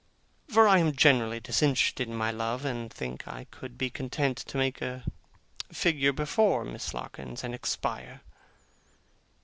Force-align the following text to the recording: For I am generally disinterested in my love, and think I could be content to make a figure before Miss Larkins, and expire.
For 0.49 0.67
I 0.67 0.79
am 0.79 0.95
generally 0.95 1.39
disinterested 1.39 2.07
in 2.09 2.15
my 2.15 2.31
love, 2.31 2.65
and 2.65 2.91
think 2.91 3.27
I 3.27 3.43
could 3.51 3.77
be 3.77 3.91
content 3.91 4.35
to 4.39 4.57
make 4.57 4.81
a 4.81 5.03
figure 5.71 6.11
before 6.11 6.65
Miss 6.65 6.95
Larkins, 6.95 7.43
and 7.43 7.53
expire. 7.53 8.21